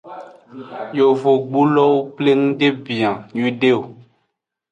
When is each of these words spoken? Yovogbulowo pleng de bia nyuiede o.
Yovogbulowo 0.97 1.97
pleng 2.15 2.43
de 2.59 2.67
bia 2.83 3.11
nyuiede 3.33 3.69
o. 3.79 3.81